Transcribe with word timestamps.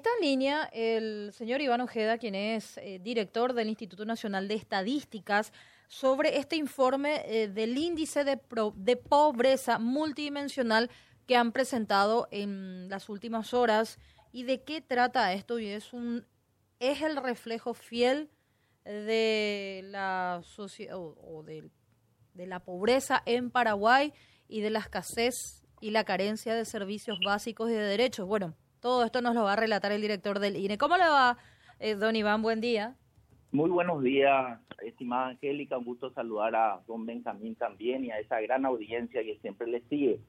Está 0.00 0.08
en 0.18 0.26
línea 0.26 0.70
el 0.72 1.30
señor 1.34 1.60
Iván 1.60 1.82
Ojeda, 1.82 2.16
quien 2.16 2.34
es 2.34 2.78
eh, 2.78 2.98
director 3.02 3.52
del 3.52 3.68
Instituto 3.68 4.06
Nacional 4.06 4.48
de 4.48 4.54
Estadísticas, 4.54 5.52
sobre 5.88 6.38
este 6.38 6.56
informe 6.56 7.20
eh, 7.26 7.48
del 7.48 7.76
índice 7.76 8.24
de, 8.24 8.40
de, 8.76 8.96
pobreza 8.96 9.78
multidimensional 9.78 10.90
que 11.26 11.36
han 11.36 11.52
presentado 11.52 12.28
en 12.30 12.88
las 12.88 13.10
últimas 13.10 13.52
horas. 13.52 13.98
¿Y 14.32 14.44
de 14.44 14.62
qué 14.62 14.80
trata 14.80 15.34
esto? 15.34 15.58
Y 15.58 15.66
es, 15.66 15.92
un, 15.92 16.24
es 16.78 17.02
el 17.02 17.16
reflejo 17.18 17.74
fiel 17.74 18.30
de 18.86 19.82
la, 19.84 20.40
o 20.96 21.42
de, 21.42 21.68
de 22.32 22.46
la 22.46 22.60
pobreza 22.60 23.22
en 23.26 23.50
Paraguay 23.50 24.14
y 24.48 24.62
de 24.62 24.70
la 24.70 24.78
escasez 24.78 25.62
y 25.82 25.90
la 25.90 26.04
carencia 26.04 26.54
de 26.54 26.64
servicios 26.64 27.18
básicos 27.22 27.68
y 27.68 27.74
de 27.74 27.82
derechos. 27.82 28.26
Bueno, 28.26 28.54
todo 28.80 29.04
esto 29.04 29.20
nos 29.20 29.34
lo 29.34 29.44
va 29.44 29.52
a 29.52 29.56
relatar 29.56 29.92
el 29.92 30.00
director 30.00 30.38
del 30.38 30.56
INE. 30.56 30.78
¿Cómo 30.78 30.96
le 30.96 31.04
va, 31.04 31.36
eh, 31.78 31.94
don 31.94 32.16
Iván? 32.16 32.42
Buen 32.42 32.60
día. 32.60 32.96
Muy 33.52 33.70
buenos 33.70 34.02
días, 34.02 34.60
estimada 34.82 35.28
Angélica. 35.28 35.76
Un 35.76 35.84
gusto 35.84 36.12
saludar 36.12 36.54
a 36.54 36.80
don 36.86 37.04
Benjamín 37.04 37.54
también 37.56 38.04
y 38.04 38.10
a 38.10 38.18
esa 38.18 38.40
gran 38.40 38.64
audiencia 38.64 39.22
que 39.22 39.38
siempre 39.38 39.66
le 39.66 39.82
sigue. 39.88 40.20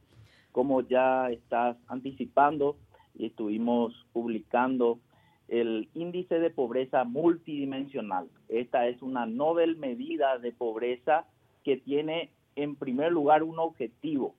Como 0.52 0.82
ya 0.82 1.30
estás 1.30 1.78
anticipando, 1.88 2.78
estuvimos 3.18 3.94
publicando 4.12 5.00
el 5.48 5.90
índice 5.94 6.40
de 6.40 6.50
pobreza 6.50 7.04
multidimensional. 7.04 8.30
Esta 8.50 8.88
es 8.88 9.02
una 9.02 9.26
novel 9.26 9.78
medida 9.78 10.38
de 10.40 10.52
pobreza 10.52 11.26
que 11.64 11.78
tiene 11.78 12.32
en 12.56 12.76
primer 12.76 13.12
lugar 13.12 13.44
un 13.44 13.60
objetivo, 13.60 14.36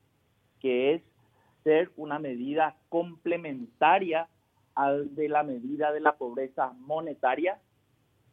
que 0.60 0.94
es 0.94 1.02
ser 1.64 1.90
una 1.96 2.18
medida 2.18 2.76
complementaria 2.88 4.28
al 4.74 5.14
de 5.14 5.28
la 5.28 5.42
medida 5.42 5.92
de 5.92 6.00
la 6.00 6.16
pobreza 6.16 6.72
monetaria 6.80 7.58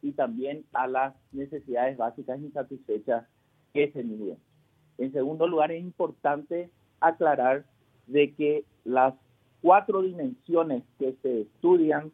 y 0.02 0.12
también 0.12 0.64
a 0.72 0.86
las 0.86 1.14
necesidades 1.32 1.96
básicas 1.96 2.40
insatisfechas 2.40 3.26
que 3.74 3.90
se 3.92 4.02
miden. 4.02 4.38
En 4.98 5.12
segundo 5.12 5.46
lugar, 5.46 5.72
es 5.72 5.82
importante 5.82 6.70
aclarar 7.00 7.64
de 8.06 8.32
que 8.34 8.64
las 8.84 9.14
cuatro 9.62 10.02
dimensiones 10.02 10.82
que 10.98 11.14
se 11.22 11.42
estudian 11.42 12.10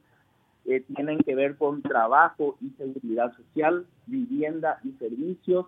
eh, 0.64 0.80
tienen 0.95 1.19
que 1.19 1.34
ver 1.34 1.56
con 1.56 1.83
trabajo 1.83 2.56
y 2.61 2.70
seguridad 2.70 3.33
social, 3.36 3.86
vivienda 4.06 4.80
y 4.83 4.92
servicios, 4.92 5.67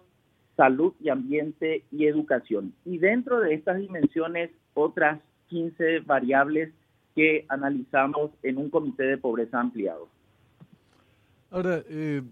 salud 0.56 0.92
y 1.00 1.08
ambiente 1.08 1.84
y 1.92 2.06
educación. 2.06 2.74
Y 2.84 2.98
dentro 2.98 3.38
de 3.40 3.54
estas 3.54 3.78
dimensiones, 3.78 4.50
otras 4.74 5.20
15 5.48 6.00
variables 6.00 6.72
que 7.14 7.44
analizamos 7.48 8.30
en 8.42 8.58
un 8.58 8.70
comité 8.70 9.04
de 9.04 9.18
pobreza 9.18 9.60
ampliado. 9.60 10.08
Ahora, 11.50 11.82
eh, 11.88 12.22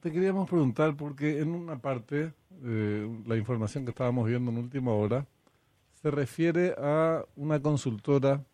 te 0.00 0.12
queríamos 0.12 0.48
preguntar, 0.48 0.96
porque 0.96 1.40
en 1.40 1.50
una 1.50 1.78
parte, 1.78 2.32
eh, 2.62 3.08
la 3.26 3.36
información 3.36 3.84
que 3.84 3.90
estábamos 3.90 4.28
viendo 4.28 4.50
en 4.50 4.58
última 4.58 4.92
hora, 4.92 5.26
se 5.94 6.10
refiere 6.10 6.74
a 6.78 7.24
una 7.34 7.60
consultora 7.60 8.44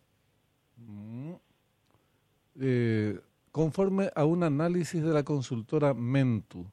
mm, 0.77 1.33
eh, 2.61 3.19
conforme 3.51 4.09
a 4.15 4.25
un 4.25 4.43
análisis 4.43 5.03
de 5.03 5.13
la 5.13 5.23
consultora 5.23 5.93
Mentu. 5.93 6.65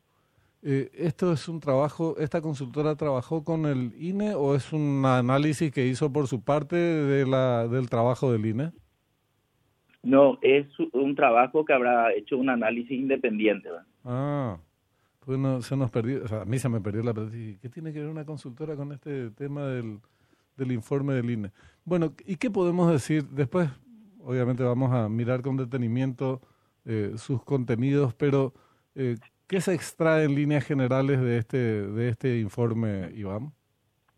Eh, 0.64 0.90
¿Esto 0.94 1.32
es 1.32 1.48
un 1.48 1.58
trabajo, 1.58 2.16
esta 2.18 2.40
consultora 2.40 2.94
trabajó 2.94 3.42
con 3.42 3.66
el 3.66 3.92
INE 3.98 4.34
o 4.36 4.54
es 4.54 4.72
un 4.72 5.04
análisis 5.04 5.72
que 5.72 5.86
hizo 5.86 6.12
por 6.12 6.28
su 6.28 6.42
parte 6.42 6.76
de 6.76 7.26
la, 7.26 7.66
del 7.66 7.90
trabajo 7.90 8.30
del 8.30 8.46
INE? 8.46 8.72
No, 10.04 10.38
es 10.40 10.66
un 10.92 11.16
trabajo 11.16 11.64
que 11.64 11.72
habrá 11.72 12.12
hecho 12.12 12.36
un 12.36 12.48
análisis 12.48 12.92
independiente. 12.92 13.68
Ah, 14.04 14.56
bueno, 15.26 15.62
se 15.62 15.76
nos 15.76 15.90
perdió, 15.90 16.24
o 16.24 16.28
sea, 16.28 16.42
a 16.42 16.44
mí 16.44 16.58
se 16.58 16.68
me 16.68 16.80
perdió 16.80 17.02
la 17.02 17.12
pregunta. 17.12 17.36
¿Qué 17.60 17.68
tiene 17.68 17.92
que 17.92 18.00
ver 18.00 18.08
una 18.08 18.24
consultora 18.24 18.76
con 18.76 18.92
este 18.92 19.30
tema 19.30 19.66
del, 19.66 19.98
del 20.56 20.72
informe 20.72 21.14
del 21.14 21.30
INE? 21.30 21.50
Bueno, 21.84 22.14
¿y 22.24 22.36
qué 22.36 22.50
podemos 22.50 22.90
decir? 22.90 23.24
Después, 23.28 23.68
obviamente, 24.20 24.62
vamos 24.62 24.92
a 24.92 25.08
mirar 25.08 25.42
con 25.42 25.56
detenimiento 25.56 26.40
eh, 26.84 27.12
sus 27.16 27.42
contenidos, 27.44 28.14
pero 28.14 28.52
eh, 28.94 29.16
¿Qué 29.52 29.60
se 29.60 29.74
extrae 29.74 30.24
en 30.24 30.34
líneas 30.34 30.64
generales 30.64 31.20
de 31.20 31.36
este, 31.36 31.58
de 31.58 32.08
este 32.08 32.38
informe, 32.38 33.10
Iván? 33.14 33.52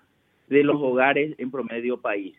de 0.47 0.63
los 0.63 0.81
hogares 0.81 1.35
en 1.37 1.51
promedio 1.51 2.01
país. 2.01 2.35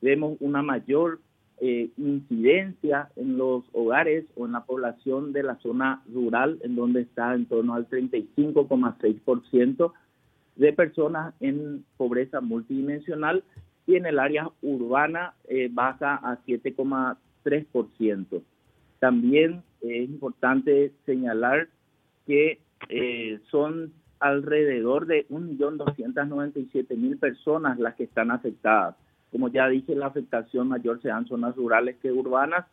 Vemos 0.00 0.38
una 0.40 0.62
mayor 0.62 1.20
eh, 1.60 1.90
incidencia 1.98 3.10
en 3.14 3.36
los 3.36 3.62
hogares 3.74 4.24
o 4.36 4.46
en 4.46 4.52
la 4.52 4.64
población 4.64 5.34
de 5.34 5.42
la 5.42 5.56
zona 5.56 6.02
rural, 6.10 6.60
en 6.62 6.76
donde 6.76 7.02
está 7.02 7.34
en 7.34 7.44
torno 7.44 7.74
al 7.74 7.90
35,6%, 7.90 9.92
de 10.56 10.72
personas 10.72 11.34
en 11.40 11.84
pobreza 11.96 12.40
multidimensional 12.40 13.44
y 13.86 13.96
en 13.96 14.06
el 14.06 14.18
área 14.18 14.50
urbana 14.62 15.34
eh, 15.48 15.68
baja 15.70 16.14
a 16.14 16.38
7,3%. 16.46 18.42
También 18.98 19.62
es 19.80 20.08
importante 20.08 20.92
señalar 21.04 21.68
que 22.26 22.60
eh, 22.88 23.40
son 23.50 23.92
alrededor 24.20 25.06
de 25.06 25.26
1.297.000 25.28 27.18
personas 27.18 27.78
las 27.78 27.94
que 27.96 28.04
están 28.04 28.30
afectadas. 28.30 28.94
Como 29.32 29.48
ya 29.48 29.68
dije, 29.68 29.94
la 29.94 30.06
afectación 30.06 30.68
mayor 30.68 31.02
se 31.02 31.08
dan 31.08 31.26
zonas 31.26 31.56
rurales 31.56 31.96
que 32.00 32.12
urbanas 32.12 32.66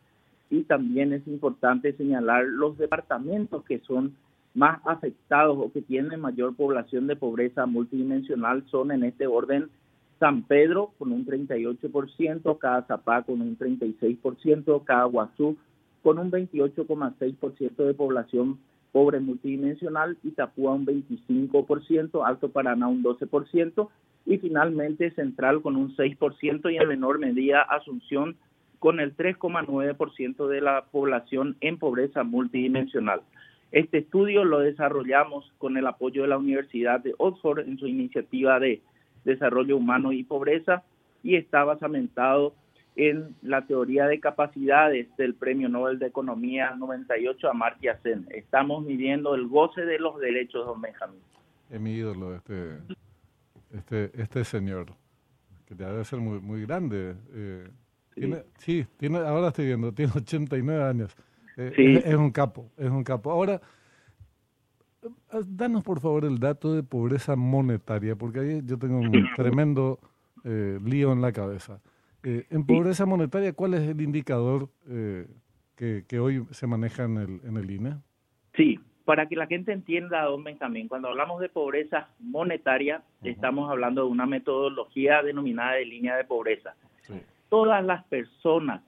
y 0.50 0.62
también 0.64 1.12
es 1.12 1.26
importante 1.26 1.92
señalar 1.94 2.44
los 2.44 2.78
departamentos 2.78 3.64
que 3.64 3.80
son 3.80 4.14
más 4.54 4.80
afectados 4.84 5.56
o 5.58 5.72
que 5.72 5.82
tienen 5.82 6.20
mayor 6.20 6.54
población 6.56 7.06
de 7.06 7.16
pobreza 7.16 7.66
multidimensional 7.66 8.64
son 8.70 8.90
en 8.90 9.04
este 9.04 9.26
orden 9.26 9.70
San 10.18 10.42
Pedro 10.42 10.92
con 10.98 11.12
un 11.12 11.24
38%, 11.24 12.58
cada 12.58 12.82
Zapá 12.82 13.22
con 13.22 13.40
un 13.40 13.56
36%, 13.56 14.84
cada 14.84 15.04
Guazú 15.04 15.56
con 16.02 16.18
un 16.18 16.30
28,6% 16.30 17.76
de 17.76 17.94
población 17.94 18.58
pobre 18.92 19.20
multidimensional, 19.20 20.18
Itapúa 20.24 20.72
un 20.72 20.84
25%, 20.84 22.26
Alto 22.26 22.50
Paraná 22.50 22.88
un 22.88 23.02
12% 23.02 23.88
y 24.26 24.38
finalmente 24.38 25.10
Central 25.12 25.62
con 25.62 25.76
un 25.76 25.96
6% 25.96 26.72
y 26.72 26.76
en 26.76 26.88
menor 26.88 27.18
medida 27.18 27.62
Asunción 27.62 28.36
con 28.78 28.98
el 29.00 29.16
3,9% 29.16 30.48
de 30.48 30.60
la 30.60 30.84
población 30.90 31.56
en 31.60 31.78
pobreza 31.78 32.24
multidimensional. 32.24 33.20
Este 33.72 33.98
estudio 33.98 34.44
lo 34.44 34.60
desarrollamos 34.60 35.52
con 35.58 35.76
el 35.76 35.86
apoyo 35.86 36.22
de 36.22 36.28
la 36.28 36.38
Universidad 36.38 37.00
de 37.00 37.14
Oxford 37.18 37.60
en 37.60 37.78
su 37.78 37.86
iniciativa 37.86 38.58
de 38.58 38.82
desarrollo 39.24 39.76
humano 39.76 40.12
y 40.12 40.24
pobreza 40.24 40.82
y 41.22 41.36
está 41.36 41.64
basamentado 41.64 42.54
en 42.96 43.36
la 43.42 43.66
teoría 43.66 44.06
de 44.06 44.18
capacidades 44.18 45.08
del 45.16 45.34
Premio 45.34 45.68
Nobel 45.68 45.98
de 45.98 46.06
Economía 46.06 46.74
98 46.76 47.48
a 47.48 47.52
Martia 47.52 47.98
Sen. 48.02 48.26
Estamos 48.30 48.84
midiendo 48.84 49.34
el 49.34 49.46
goce 49.46 49.82
de 49.82 49.98
los 49.98 50.18
derechos, 50.18 50.66
don 50.66 50.80
Benjamín. 50.80 51.20
Es 51.70 51.80
mi 51.80 51.92
ídolo 51.92 52.34
este, 52.34 52.78
este, 53.72 54.10
este 54.20 54.44
señor, 54.44 54.86
que 55.66 55.76
debe 55.76 56.04
ser 56.04 56.18
muy, 56.18 56.40
muy 56.40 56.62
grande. 56.62 57.14
Eh, 57.32 57.68
sí. 58.14 58.34
sí, 58.58 58.86
tiene, 58.96 59.18
ahora 59.18 59.48
estoy 59.48 59.66
viendo, 59.66 59.92
tiene 59.92 60.12
89 60.16 60.82
años. 60.82 61.16
Eh, 61.60 62.02
es, 62.04 62.14
un 62.14 62.30
capo, 62.30 62.70
es 62.78 62.88
un 62.88 63.04
capo. 63.04 63.30
Ahora, 63.30 63.60
eh, 65.02 65.08
danos 65.46 65.84
por 65.84 66.00
favor 66.00 66.24
el 66.24 66.38
dato 66.38 66.74
de 66.74 66.82
pobreza 66.82 67.36
monetaria, 67.36 68.16
porque 68.16 68.40
ahí 68.40 68.62
yo 68.64 68.78
tengo 68.78 68.98
un 68.98 69.28
tremendo 69.36 69.98
eh, 70.44 70.78
lío 70.82 71.12
en 71.12 71.20
la 71.20 71.32
cabeza. 71.32 71.80
en 72.22 72.64
pobreza 72.64 73.04
monetaria, 73.04 73.52
¿cuál 73.52 73.74
es 73.74 73.82
el 73.82 74.00
indicador 74.00 74.70
que, 75.76 76.04
que, 76.06 76.18
hoy 76.18 76.44
se 76.50 76.66
maneja 76.66 77.04
en 77.04 77.16
el, 77.18 77.40
en 77.44 77.56
el 77.56 77.70
INE? 77.70 77.96
Sí, 78.54 78.78
para 79.04 79.26
que 79.26 79.36
la 79.36 79.46
gente 79.46 79.72
entienda, 79.72 80.22
don 80.24 80.44
Benjamín, 80.44 80.88
cuando 80.88 81.08
hablamos 81.08 81.40
de 81.40 81.48
pobreza 81.48 82.08
monetaria, 82.20 83.02
estamos 83.22 83.70
hablando 83.70 84.04
de 84.04 84.10
una 84.10 84.26
metodología 84.26 85.22
denominada 85.22 85.72
de 85.74 85.84
línea 85.84 86.16
de 86.16 86.24
pobreza. 86.24 86.74
Todas 87.48 87.84
las 87.84 88.04
personas 88.04 88.82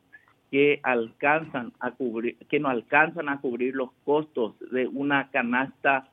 que 0.52 0.80
alcanzan 0.82 1.72
a 1.80 1.92
cubrir, 1.92 2.36
que 2.50 2.60
no 2.60 2.68
alcanzan 2.68 3.30
a 3.30 3.40
cubrir 3.40 3.74
los 3.74 3.90
costos 4.04 4.54
de 4.70 4.86
una 4.86 5.30
canasta 5.30 6.10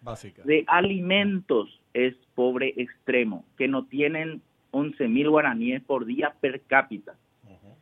básica 0.00 0.42
de 0.44 0.64
alimentos 0.66 1.78
es 1.92 2.16
pobre 2.34 2.72
extremo, 2.78 3.44
que 3.58 3.68
no 3.68 3.84
tienen 3.84 4.40
11 4.70 5.08
mil 5.08 5.28
guaraníes 5.28 5.82
por 5.82 6.06
día 6.06 6.34
per 6.40 6.62
cápita. 6.62 7.16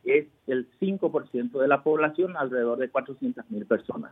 Es 0.03 0.27
el 0.47 0.67
5% 0.81 1.61
de 1.61 1.67
la 1.69 1.81
población, 1.81 2.35
alrededor 2.35 2.79
de 2.79 2.89
400 2.89 3.49
mil 3.49 3.65
personas. 3.65 4.11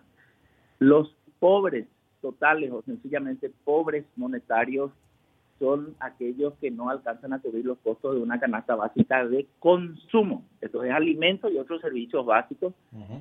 Los 0.77 1.13
pobres 1.39 1.85
totales 2.21 2.71
o 2.71 2.81
sencillamente 2.83 3.51
pobres 3.65 4.05
monetarios 4.15 4.91
son 5.59 5.95
aquellos 5.99 6.53
que 6.61 6.71
no 6.71 6.89
alcanzan 6.89 7.33
a 7.33 7.39
cubrir 7.39 7.65
los 7.65 7.77
costos 7.79 8.15
de 8.15 8.21
una 8.21 8.39
canasta 8.39 8.75
básica 8.75 9.27
de 9.27 9.45
consumo. 9.59 10.43
Esto 10.61 10.83
es 10.83 10.91
alimentos 10.91 11.51
y 11.51 11.57
otros 11.57 11.81
servicios 11.81 12.25
básicos, 12.25 12.73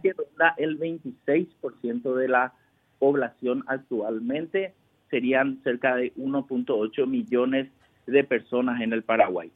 que 0.02 0.12
ronda 0.12 0.54
el 0.56 0.78
26% 0.78 2.14
de 2.14 2.28
la 2.28 2.54
población 2.98 3.64
actualmente. 3.66 4.74
Serían 5.10 5.60
cerca 5.64 5.96
de 5.96 6.14
1.8 6.14 7.06
millones 7.06 7.68
de 8.06 8.24
personas 8.24 8.80
en 8.80 8.92
el 8.92 9.02
Paraguay. 9.02 9.50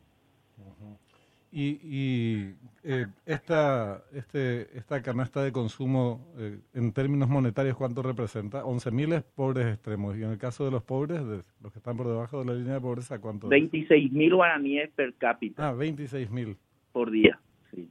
Y, 1.54 1.78
y 1.82 2.54
eh, 2.82 3.06
esta, 3.26 4.02
este, 4.14 4.75
esta 4.76 5.02
canasta 5.02 5.44
de 5.44 5.52
consumo, 5.52 6.32
eh, 6.38 6.58
en 6.72 6.93
términos 6.93 7.28
monetarios, 7.28 7.76
¿cuánto 7.76 8.02
representa? 8.02 8.64
11.000 8.64 9.16
es 9.16 9.22
pobres 9.22 9.66
extremos. 9.66 10.16
Y 10.16 10.22
en 10.22 10.31
el 10.31 10.38
caso 10.38 10.64
de 10.64 10.70
los 10.70 10.82
pobres, 10.82 11.20
los 11.20 11.72
que 11.72 11.78
están 11.78 11.99
por 11.99 12.08
debajo 12.08 12.38
de 12.40 12.46
la 12.46 12.54
línea 12.54 12.75
de 12.75 12.81
pobreza, 12.81 13.19
¿cuánto? 13.19 13.49
26.000 13.50 14.34
guaraníes 14.34 14.90
per 14.93 15.12
cápita. 15.14 15.69
Ah, 15.69 15.75
26.000. 15.75 16.56
Por 16.93 17.10
día, 17.10 17.38
sí. 17.70 17.90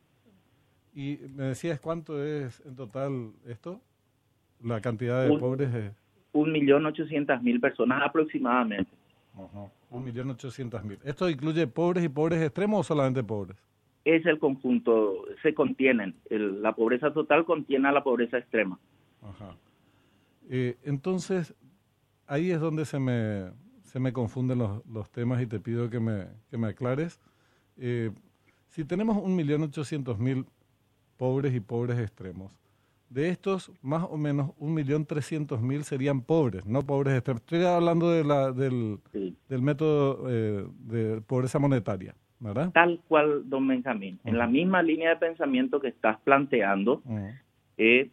Y 0.96 1.20
me 1.36 1.44
decías, 1.44 1.80
¿cuánto 1.80 2.24
es 2.24 2.64
en 2.66 2.76
total 2.76 3.34
esto? 3.48 3.80
La 4.64 4.82
cantidad 4.82 5.24
de 5.24 5.30
un, 5.30 5.40
pobres 5.40 5.72
es... 5.72 5.92
1.800.000 6.34 7.62
personas 7.62 8.02
aproximadamente. 8.04 8.92
Ajá. 9.36 9.44
Uh 9.44 9.50
-huh. 9.68 9.81
1.800.000. 9.92 11.00
¿Esto 11.04 11.30
incluye 11.30 11.68
pobres 11.68 12.04
y 12.04 12.10
pobres 12.10 12.42
extremos 12.42 12.80
o 12.80 12.84
solamente 12.84 13.24
pobres? 13.24 13.58
Es 14.04 14.26
el 14.26 14.40
conjunto, 14.40 15.26
se 15.44 15.54
contienen. 15.54 16.16
La 16.30 16.74
pobreza 16.74 17.14
total 17.14 17.46
contiene 17.46 17.88
a 17.88 17.92
la 17.92 18.04
pobreza 18.04 18.38
extrema. 18.38 18.80
Ajá. 19.22 19.56
Eh, 20.50 20.78
entonces, 20.84 21.54
ahí 22.26 22.52
es 22.52 22.60
donde 22.60 22.86
se 22.86 23.00
me, 23.00 23.52
se 23.84 24.00
me 24.00 24.12
confunden 24.12 24.58
los, 24.58 24.86
los 24.88 25.12
temas 25.12 25.42
y 25.42 25.46
te 25.46 25.60
pido 25.60 25.90
que 25.90 26.00
me, 26.00 26.28
que 26.50 26.58
me 26.58 26.68
aclares. 26.68 27.20
Eh, 27.78 28.12
si 28.70 28.86
tenemos 28.86 29.18
1.800.000 29.18 30.46
pobres 31.18 31.54
y 31.54 31.60
pobres 31.60 32.00
extremos, 32.00 32.52
de 33.12 33.28
estos, 33.28 33.72
más 33.82 34.06
o 34.10 34.18
menos 34.18 34.52
1.300.000 34.58 35.82
serían 35.82 36.22
pobres, 36.22 36.66
no 36.66 36.82
pobres 36.82 37.16
extremos. 37.16 37.42
Estoy 37.42 37.66
hablando 37.66 38.10
de 38.10 38.24
la, 38.24 38.54
del, 38.54 39.00
del 39.50 39.62
método 39.62 40.30
eh, 40.30 40.66
de 40.80 41.22
pobreza 41.22 41.60
monetaria, 41.60 42.16
¿verdad? 42.40 42.72
Tal 42.72 43.02
cual, 43.10 43.50
don 43.50 43.68
Benjamín. 43.68 44.20
En 44.24 44.38
la 44.38 44.48
misma 44.48 44.82
línea 44.82 45.10
de 45.10 45.16
pensamiento 45.18 45.82
que 45.82 45.90
estás 45.90 46.20
planteando, 46.22 47.02
eh, 47.78 48.10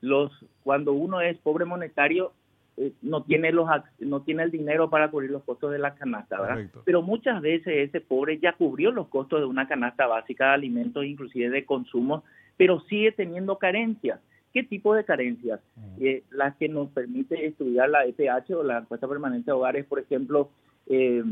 los 0.00 0.30
cuando 0.62 0.92
uno 0.92 1.20
es 1.20 1.36
pobre 1.38 1.64
monetario, 1.64 2.32
eh, 2.76 2.92
no 3.02 3.24
tiene 3.24 3.50
los 3.50 3.68
no 3.98 4.22
tiene 4.22 4.44
el 4.44 4.52
dinero 4.52 4.90
para 4.90 5.10
cubrir 5.10 5.30
los 5.30 5.42
costos 5.42 5.72
de 5.72 5.78
la 5.80 5.96
canasta, 5.96 6.40
¿verdad? 6.40 6.70
Pero 6.84 7.02
muchas 7.02 7.40
veces 7.40 7.88
ese 7.88 8.00
pobre 8.00 8.38
ya 8.38 8.52
cubrió 8.52 8.92
los 8.92 9.08
costos 9.08 9.40
de 9.40 9.46
una 9.46 9.66
canasta 9.66 10.06
básica 10.06 10.48
de 10.48 10.54
alimentos, 10.54 11.04
inclusive 11.04 11.50
de 11.50 11.64
consumo, 11.64 12.22
pero 12.56 12.78
sigue 12.82 13.10
teniendo 13.10 13.58
carencias. 13.58 14.20
¿Qué 14.56 14.62
tipo 14.62 14.94
de 14.94 15.04
carencias? 15.04 15.60
Eh, 16.00 16.22
las 16.30 16.56
que 16.56 16.66
nos 16.66 16.88
permite 16.88 17.44
estudiar 17.44 17.90
la 17.90 18.06
EPH 18.06 18.52
o 18.54 18.62
la 18.62 18.78
encuesta 18.78 19.06
permanente 19.06 19.50
de 19.50 19.52
hogares, 19.52 19.84
por 19.84 19.98
ejemplo, 19.98 20.48
eh, 20.86 21.22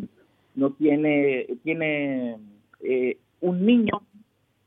no 0.54 0.72
tiene, 0.74 1.46
tiene 1.62 2.36
eh, 2.80 3.16
un 3.40 3.64
niño 3.64 4.02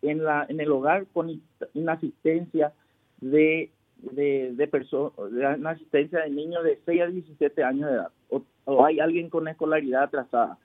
en, 0.01 0.23
la, 0.23 0.47
en 0.49 0.59
el 0.59 0.71
hogar 0.71 1.05
con 1.13 1.39
una 1.75 1.91
asistencia 1.91 2.73
de, 3.21 3.69
de, 3.97 4.53
de, 4.55 4.69
una 5.59 5.69
asistencia 5.69 6.21
de 6.21 6.31
niños 6.31 6.63
de 6.63 6.79
6 6.83 7.01
a 7.03 7.05
17 7.05 7.63
años 7.63 7.91
de 7.91 7.95
edad, 7.95 8.11
o, 8.65 8.83
hay 8.83 8.99
alguien 8.99 9.29
con 9.29 9.47
escolaridad 9.47 10.05
atrasada, 10.05 10.57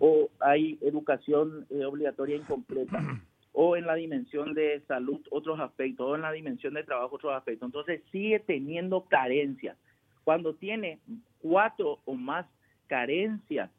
o 0.00 0.30
hay 0.40 0.80
educación 0.82 1.64
obligatoria 1.70 2.34
incompleta. 2.34 2.98
o 3.58 3.74
en 3.74 3.86
la 3.86 3.94
dimensión 3.94 4.52
de 4.52 4.82
salud 4.86 5.18
otros 5.30 5.58
aspectos, 5.58 6.06
o 6.06 6.14
en 6.14 6.20
la 6.20 6.30
dimensión 6.30 6.74
de 6.74 6.84
trabajo 6.84 7.16
otros 7.16 7.32
aspectos. 7.32 7.66
Entonces 7.66 8.02
sigue 8.12 8.38
teniendo 8.38 9.06
carencias. 9.06 9.78
Cuando 10.24 10.54
tiene 10.54 10.98
cuatro 11.40 12.00
o 12.04 12.14
más 12.14 12.44
carencias, 12.86 13.70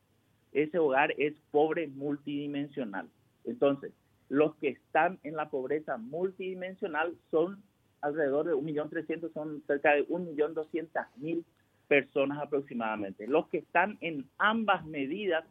ese 0.52 0.80
hogar 0.80 1.14
es 1.20 1.36
pobre 1.52 1.88
multidimensional. 1.90 3.08
Entonces, 3.46 3.92
los 4.30 4.56
que 4.56 4.70
están 4.70 5.20
en 5.22 5.36
la 5.36 5.52
pobreza 5.52 5.98
multidimensional 5.98 7.14
son 7.30 7.62
alrededor 8.02 8.48
de 8.48 8.56
1.300.000, 8.56 9.32
son 9.32 9.62
cerca 9.68 9.94
de 9.94 10.08
1.200.000 10.08 11.44
personas 11.88 12.40
aproximadamente. 12.40 13.28
Los 13.28 13.48
que 13.50 13.60
están 13.60 14.00
en 14.02 14.26
ambas 14.40 14.84
medidas 14.88 15.46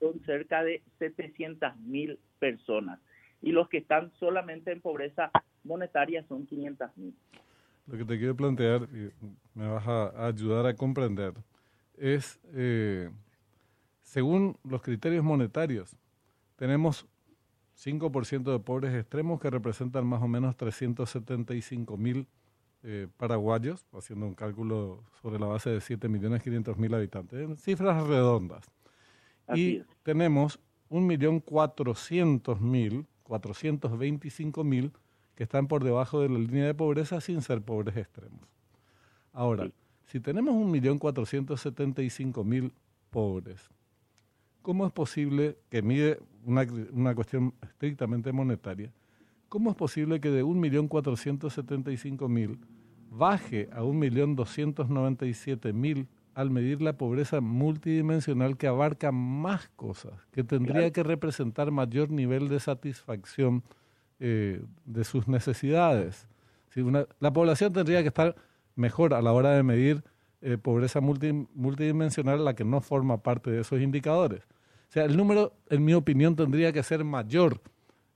son 0.00 0.18
cerca 0.24 0.64
de 0.64 0.80
700.000 0.98 2.16
personas 2.38 3.00
y 3.42 3.52
los 3.52 3.68
que 3.68 3.78
están 3.78 4.10
solamente 4.18 4.72
en 4.72 4.80
pobreza 4.80 5.30
monetaria 5.64 6.24
son 6.26 6.46
500 6.46 6.96
mil. 6.96 7.14
Lo 7.86 7.98
que 7.98 8.04
te 8.04 8.18
quiero 8.18 8.34
plantear, 8.34 8.88
y 8.92 9.10
me 9.54 9.68
vas 9.68 9.86
a, 9.86 10.26
ayudar 10.26 10.66
a 10.66 10.74
comprender, 10.74 11.34
es, 11.96 12.40
eh, 12.52 13.10
según 14.02 14.58
los 14.64 14.82
criterios 14.82 15.24
monetarios, 15.24 15.96
tenemos 16.56 17.06
5% 17.76 18.52
de 18.52 18.58
pobres 18.58 18.94
extremos 18.94 19.40
que 19.40 19.48
representan 19.50 20.06
más 20.06 20.22
o 20.22 20.28
menos 20.28 20.56
375 20.56 21.96
mil 21.96 22.26
eh, 22.82 23.08
paraguayos, 23.16 23.86
haciendo 23.92 24.26
un 24.26 24.34
cálculo 24.34 25.02
sobre 25.20 25.38
la 25.38 25.46
base 25.46 25.70
de 25.70 25.78
7.500.000 25.78 26.94
habitantes, 26.94 27.60
cifras 27.60 28.06
redondas. 28.06 28.70
y 29.54 29.82
tenemos 30.02 30.60
1.400.000 30.90 33.06
425 33.26 34.64
mil 34.64 34.92
que 35.34 35.44
están 35.44 35.68
por 35.68 35.84
debajo 35.84 36.20
de 36.20 36.28
la 36.28 36.38
línea 36.38 36.66
de 36.66 36.74
pobreza 36.74 37.20
sin 37.20 37.42
ser 37.42 37.60
pobres 37.60 37.96
extremos. 37.96 38.40
Ahora, 39.32 39.70
si 40.06 40.20
tenemos 40.20 40.54
1.475.000 40.54 42.72
pobres, 43.10 43.68
¿cómo 44.62 44.86
es 44.86 44.92
posible 44.92 45.58
que 45.68 45.82
mide 45.82 46.20
una, 46.44 46.64
una 46.92 47.12
cuestión 47.14 47.52
estrictamente 47.60 48.32
monetaria? 48.32 48.90
¿Cómo 49.48 49.70
es 49.70 49.76
posible 49.76 50.20
que 50.20 50.30
de 50.30 50.44
1.475.000 50.44 52.58
baje 53.10 53.68
a 53.72 53.82
1.297.000 53.82 56.06
al 56.36 56.50
medir 56.50 56.82
la 56.82 56.98
pobreza 56.98 57.40
multidimensional 57.40 58.58
que 58.58 58.66
abarca 58.66 59.10
más 59.10 59.70
cosas, 59.74 60.12
que 60.32 60.44
tendría 60.44 60.92
que 60.92 61.02
representar 61.02 61.70
mayor 61.70 62.10
nivel 62.10 62.50
de 62.50 62.60
satisfacción 62.60 63.62
eh, 64.20 64.62
de 64.84 65.04
sus 65.04 65.28
necesidades. 65.28 66.28
Si 66.68 66.82
la 67.20 67.32
población 67.32 67.72
tendría 67.72 68.02
que 68.02 68.08
estar 68.08 68.36
mejor 68.74 69.14
a 69.14 69.22
la 69.22 69.32
hora 69.32 69.52
de 69.52 69.62
medir 69.62 70.04
eh, 70.42 70.58
pobreza 70.58 71.00
multidimensional, 71.00 72.44
la 72.44 72.54
que 72.54 72.66
no 72.66 72.82
forma 72.82 73.22
parte 73.22 73.50
de 73.50 73.62
esos 73.62 73.80
indicadores. 73.80 74.42
O 74.90 74.92
sea, 74.92 75.06
el 75.06 75.16
número, 75.16 75.54
en 75.70 75.86
mi 75.86 75.94
opinión, 75.94 76.36
tendría 76.36 76.70
que 76.70 76.82
ser 76.82 77.02
mayor 77.02 77.62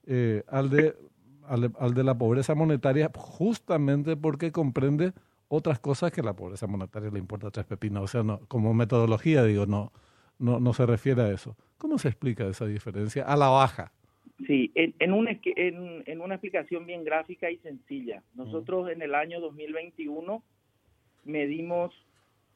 eh, 0.05 0.43
al, 0.47 0.69
de, 0.69 0.95
al 1.47 1.95
de 1.95 2.03
la 2.03 2.15
pobreza 2.15 2.53
monetaria, 2.53 3.09
justamente 3.15 4.15
porque 4.15 4.51
comprende 4.51 5.13
otras 5.53 5.79
cosas 5.79 6.13
que 6.13 6.23
la 6.23 6.33
pobreza 6.33 6.65
monetaria 6.65 7.09
le 7.11 7.19
importa 7.19 7.51
tres 7.51 7.65
pepinos. 7.65 8.03
O 8.03 8.07
sea, 8.07 8.23
no, 8.23 8.39
como 8.47 8.73
metodología, 8.73 9.43
digo, 9.43 9.65
no, 9.65 9.91
no, 10.39 10.61
no 10.61 10.73
se 10.73 10.85
refiere 10.85 11.23
a 11.23 11.31
eso. 11.31 11.57
¿Cómo 11.77 11.97
se 11.97 12.07
explica 12.07 12.47
esa 12.47 12.65
diferencia 12.65 13.23
a 13.23 13.35
la 13.35 13.49
baja? 13.49 13.91
Sí, 14.47 14.71
en, 14.75 14.95
en, 14.99 15.11
una, 15.11 15.31
en, 15.43 16.03
en 16.05 16.21
una 16.21 16.35
explicación 16.35 16.85
bien 16.85 17.03
gráfica 17.03 17.51
y 17.51 17.57
sencilla. 17.57 18.23
Nosotros 18.33 18.89
en 18.91 19.01
el 19.01 19.13
año 19.13 19.41
2021 19.41 20.41
medimos 21.25 21.93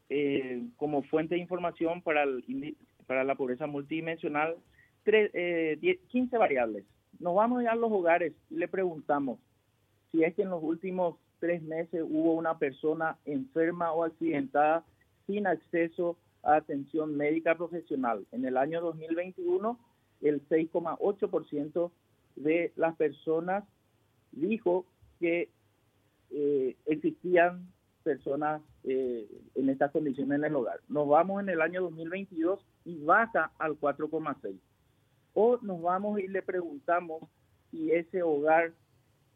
eh, 0.09 0.63
como 0.77 1.03
fuente 1.03 1.35
de 1.35 1.41
información 1.41 2.01
para, 2.01 2.23
el, 2.23 2.77
para 3.07 3.25
la 3.25 3.35
pobreza 3.35 3.67
multidimensional 3.67 4.55
tres, 5.03 5.31
eh, 5.33 5.99
15 6.07 6.37
variables. 6.37 6.85
Nos 7.19 7.35
vamos 7.35 7.65
a 7.65 7.75
los 7.75 7.91
hogares 7.91 8.31
y 8.49 8.55
le 8.55 8.69
preguntamos 8.69 9.37
si 10.13 10.23
es 10.23 10.33
que 10.33 10.43
en 10.43 10.49
los 10.49 10.63
últimos 10.63 11.17
tres 11.39 11.61
meses 11.61 12.03
hubo 12.07 12.33
una 12.33 12.57
persona 12.57 13.17
enferma 13.25 13.91
o 13.91 14.03
accidentada 14.03 14.83
sin 15.27 15.47
acceso 15.47 16.17
a 16.43 16.55
atención 16.55 17.15
médica 17.15 17.55
profesional. 17.55 18.25
En 18.31 18.45
el 18.45 18.57
año 18.57 18.81
2021, 18.81 19.79
el 20.21 20.47
6,8% 20.47 21.91
de 22.35 22.71
las 22.75 22.95
personas 22.95 23.63
dijo 24.31 24.85
que 25.19 25.49
eh, 26.31 26.75
existían 26.85 27.67
personas 28.03 28.61
eh, 28.83 29.27
en 29.55 29.69
estas 29.69 29.91
condiciones 29.91 30.37
en 30.37 30.45
el 30.45 30.55
hogar. 30.55 30.79
Nos 30.87 31.07
vamos 31.07 31.41
en 31.41 31.49
el 31.49 31.61
año 31.61 31.81
2022 31.81 32.59
y 32.85 33.03
baja 33.03 33.51
al 33.57 33.79
4,6. 33.79 34.55
O 35.33 35.57
nos 35.61 35.81
vamos 35.81 36.19
y 36.19 36.27
le 36.27 36.41
preguntamos 36.41 37.23
si 37.71 37.91
ese 37.91 38.21
hogar 38.21 38.73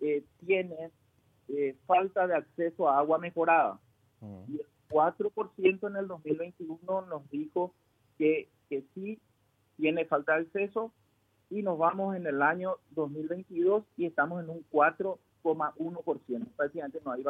eh, 0.02 0.24
tiene 0.46 0.92
eh, 1.50 1.76
falta 1.86 2.28
de 2.28 2.36
acceso 2.36 2.88
a 2.88 3.00
agua 3.00 3.18
mejorada. 3.18 3.80
4% 4.90 5.88
en 5.88 5.96
el 5.96 6.08
2021 6.08 7.02
nos 7.08 7.30
dijo 7.30 7.74
que, 8.18 8.50
que 8.70 8.84
sí 8.94 9.20
tiene 9.78 10.06
falta 10.06 10.36
de 10.36 10.42
acceso 10.42 10.92
y 11.50 11.64
nos 11.64 11.78
vamos 11.78 12.16
en 12.16 12.28
el 12.28 12.42
año 12.42 12.76
2022 12.92 13.84
y 13.98 14.06
estamos 14.06 14.44
en 14.44 14.50
un 14.50 14.66
4,1%. 14.72 16.48
Prácticamente 16.56 17.02
no 17.04 17.12
hay 17.12 17.24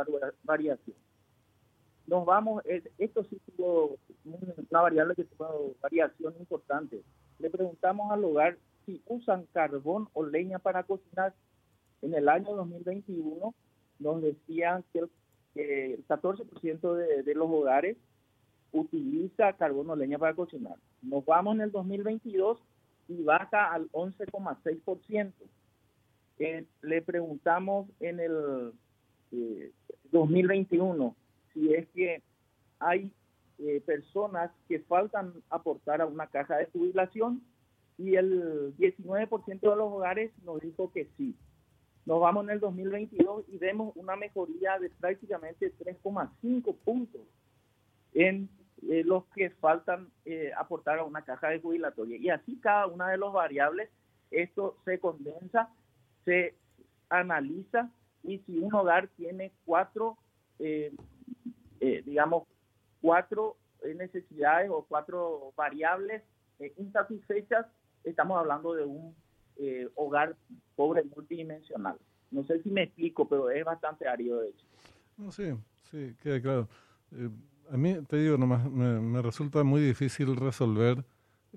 variación. 0.44 0.98
Nos 2.08 2.26
vamos, 2.26 2.64
esto 2.98 3.24
sí 3.26 3.40
tuvo 3.56 3.98
una 4.26 4.82
variable 4.82 5.16
que 5.16 5.26
tuvo 5.26 5.76
variación 5.82 6.34
importante. 6.40 7.04
Le 7.38 7.50
preguntamos 7.50 8.12
al 8.12 8.24
hogar 8.26 8.58
si 8.86 9.02
usan 9.06 9.46
carbón 9.54 10.10
o 10.14 10.26
leña 10.26 10.60
para 10.60 10.84
cocinar. 10.84 11.34
En 12.02 12.14
el 12.14 12.30
año 12.30 12.56
2021 12.56 13.54
nos 14.00 14.22
decían 14.22 14.84
que 14.94 15.00
el, 15.56 16.06
14% 16.08 16.94
de, 16.94 17.24
de 17.24 17.36
los 17.36 17.50
hogares 17.50 17.98
utiliza 18.72 19.54
carbón 19.54 19.90
o 19.90 19.96
leña 19.96 20.18
para 20.18 20.36
cocinar. 20.36 20.76
Nos 21.02 21.26
vamos 21.26 21.56
en 21.56 21.62
el 21.62 21.72
2022 21.72 22.60
y 23.10 23.24
baja 23.24 23.74
al 23.74 23.90
11,6%. 23.92 25.34
Eh, 26.40 26.66
le 26.84 27.02
preguntamos 27.02 27.88
en 28.00 28.20
el 28.22 28.74
2021 30.12 31.08
eh, 31.08 31.14
si 31.54 31.74
es 31.74 31.88
que 31.90 32.22
hay 32.80 33.12
eh, 33.58 33.82
personas 33.86 34.50
que 34.70 34.80
faltan 34.80 35.34
aportar 35.50 36.02
a 36.02 36.06
una 36.06 36.28
caja 36.28 36.58
de 36.58 36.68
jubilación 36.68 37.42
y 37.98 38.16
el 38.16 38.74
19% 38.78 39.60
de 39.60 39.76
los 39.76 39.92
hogares 39.92 40.32
nos 40.46 40.62
dijo 40.62 40.92
que 40.94 41.10
sí. 41.18 41.36
Nos 42.06 42.20
vamos 42.20 42.46
en 42.46 42.52
el 42.52 42.60
2022 42.60 43.46
y 43.50 43.58
vemos 43.58 43.96
una 43.96 44.16
mejoría 44.16 44.80
de 44.80 44.90
prácticamente 44.90 45.74
3,5 45.78 46.76
puntos 46.84 47.22
en 48.14 48.50
eh, 48.88 49.04
los 49.04 49.26
que 49.36 49.50
faltan 49.50 50.10
eh, 50.26 50.52
aportar 50.58 51.00
a 51.00 51.04
una 51.04 51.24
caja 51.24 51.50
de 51.50 51.60
jubilatoria. 51.60 52.18
Y 52.18 52.30
así 52.30 52.58
cada 52.62 52.88
una 52.88 53.10
de 53.10 53.18
las 53.18 53.32
variables, 53.34 53.90
esto 54.32 54.78
se 54.86 55.00
condensa, 55.00 55.70
se 56.24 56.56
analiza 57.10 57.90
y 58.24 58.40
si 58.40 58.58
un 58.60 58.74
hogar 58.74 59.10
tiene 59.18 59.52
cuatro, 59.66 60.18
eh, 60.60 60.94
digamos, 61.80 62.48
cuatro 63.02 63.58
necesidades 63.96 64.70
o 64.70 64.86
cuatro 64.88 65.54
variables 65.56 66.24
insatisfechas, 66.78 67.66
estamos 68.04 68.38
hablando 68.38 68.74
de 68.74 68.84
un 68.84 69.16
hogar 69.96 70.36
pobre 70.76 71.04
multidimensional. 71.04 71.98
No 72.32 72.44
sé 72.46 72.62
si 72.62 72.70
me 72.70 72.84
explico, 72.84 73.28
pero 73.28 73.50
es 73.50 73.66
bastante 73.66 74.08
árido 74.08 74.40
de 74.42 74.50
hecho. 74.50 74.66
No, 75.18 75.32
sí, 75.32 75.52
sí, 75.92 76.16
queda 76.22 76.42
claro 76.42 76.68
a 77.72 77.78
mí, 77.78 77.96
te 78.08 78.18
digo, 78.18 78.38
nomás 78.38 78.70
me, 78.70 79.22
resulta 79.22 79.64
muy 79.64 79.82
difícil 79.82 80.36
resolver 80.36 81.06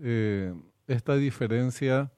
eh, 0.01 0.55
esta 0.87 1.17
diferencia 1.17 2.13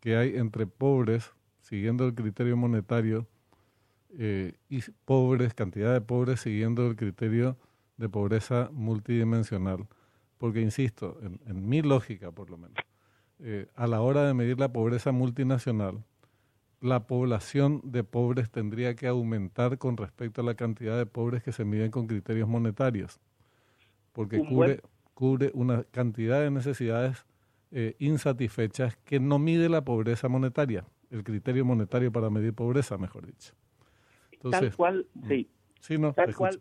que 0.00 0.16
hay 0.16 0.36
entre 0.36 0.66
pobres, 0.66 1.32
siguiendo 1.60 2.06
el 2.06 2.14
criterio 2.14 2.56
monetario, 2.56 3.26
eh, 4.16 4.54
y 4.68 4.80
pobres, 5.04 5.54
cantidad 5.54 5.92
de 5.92 6.00
pobres, 6.00 6.40
siguiendo 6.40 6.86
el 6.86 6.96
criterio 6.96 7.56
de 7.96 8.08
pobreza 8.08 8.68
multidimensional. 8.72 9.86
Porque, 10.38 10.60
insisto, 10.60 11.18
en, 11.22 11.68
mi 11.68 11.82
lógica 11.82 12.30
por 12.32 12.50
lo 12.50 12.58
menos, 12.58 12.76
eh, 13.40 13.66
a 13.74 13.86
la 13.86 14.00
hora 14.00 14.26
de 14.26 14.34
medir 14.34 14.58
la 14.58 14.72
pobreza 14.72 15.12
multinacional, 15.12 16.04
la 16.80 17.06
población 17.06 17.80
de 17.82 18.04
pobres 18.04 18.50
tendría 18.50 18.94
que 18.94 19.06
aumentar 19.06 19.78
con 19.78 19.96
respecto 19.96 20.42
a 20.42 20.44
la 20.44 20.54
cantidad 20.54 20.98
de 20.98 21.06
pobres 21.06 21.42
que 21.42 21.50
se 21.50 21.64
miden 21.64 21.90
con 21.90 22.06
criterios 22.06 22.46
monetarios, 22.48 23.20
porque 24.12 24.38
cubre, 24.38 24.80
cubre 25.14 25.50
una 25.54 25.84
cantidad 25.84 26.42
de 26.42 26.50
necesidades 26.50 27.24
eh, 27.72 27.96
insatisfechas 27.98 28.96
que 28.98 29.18
no 29.18 29.38
mide 29.38 29.68
la 29.68 29.82
pobreza 29.82 30.28
monetaria, 30.28 30.84
el 31.10 31.24
criterio 31.24 31.64
monetario 31.64 32.12
para 32.12 32.28
medir 32.28 32.52
pobreza, 32.52 32.98
mejor 32.98 33.26
dicho. 33.26 33.54
tal 34.50 34.74
cual, 34.76 35.06
mm. 35.14 35.28
sí. 35.28 35.50
sí 35.80 35.98
no, 35.98 36.12
tal, 36.12 36.34
cual, 36.36 36.60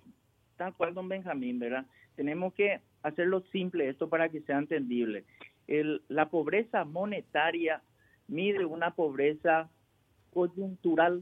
tal 0.56 0.74
cual, 0.74 0.94
don 0.94 1.10
Benjamín, 1.10 1.60
¿verdad? 1.60 1.86
Tenemos 2.16 2.54
que 2.54 2.80
hacerlo 3.02 3.42
simple 3.52 3.90
esto 3.90 4.08
para 4.08 4.30
que 4.30 4.42
sea 4.42 4.58
entendible. 4.58 5.26
El, 5.68 6.02
la 6.08 6.30
pobreza 6.30 6.86
monetaria 6.86 7.82
mide 8.28 8.66
una 8.66 8.96
pobreza 8.96 9.70
coyuntural. 10.34 11.22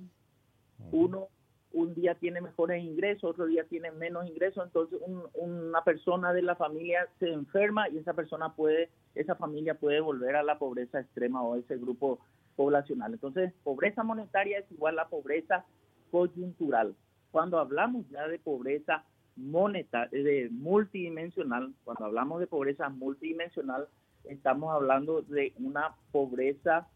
Uno 0.92 1.30
un 1.74 1.94
día 1.94 2.16
tiene 2.16 2.42
mejores 2.42 2.84
ingresos, 2.84 3.24
otro 3.24 3.46
día 3.46 3.64
tiene 3.64 3.92
menos 3.92 4.28
ingresos, 4.28 4.66
entonces 4.66 5.00
una 5.36 5.84
persona 5.84 6.34
de 6.34 6.42
la 6.42 6.56
familia 6.56 7.08
se 7.20 7.32
enferma 7.32 7.88
y 7.90 7.98
esa 7.98 8.14
persona 8.14 8.54
puede, 8.54 8.90
esa 9.16 9.36
familia 9.36 9.76
puede 9.76 10.02
volver 10.02 10.36
a 10.36 10.44
la 10.44 10.60
pobreza 10.60 11.00
extrema 11.00 11.42
o 11.42 11.56
ese 11.56 11.78
grupo 11.78 12.20
poblacional. 12.56 13.14
Entonces, 13.14 13.54
pobreza 13.64 14.04
monetaria 14.04 14.60
es 14.60 14.72
igual 14.72 15.00
a 15.00 15.08
pobreza 15.08 15.66
coyuntural. 16.12 16.94
Cuando 17.32 17.58
hablamos 17.58 18.08
ya 18.10 18.28
de 18.28 18.40
pobreza 18.40 19.06
monetaria, 19.38 20.24
de 20.24 20.50
multidimensional, 20.52 21.74
cuando 21.86 22.06
hablamos 22.06 22.42
de 22.42 22.48
pobreza 22.48 22.90
multidimensional, 22.90 23.88
estamos 24.26 24.74
hablando 24.74 25.22
de 25.22 25.54
una 25.58 25.96
pobreza 26.12 26.88